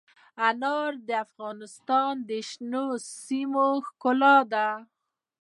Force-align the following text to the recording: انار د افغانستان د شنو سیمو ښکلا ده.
انار 0.47 0.91
د 1.07 1.09
افغانستان 1.25 2.13
د 2.29 2.31
شنو 2.49 2.85
سیمو 3.23 3.67
ښکلا 3.87 4.37
ده. 4.53 4.67